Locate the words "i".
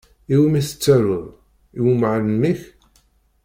0.33-0.35, 0.59-0.61, 1.77-1.79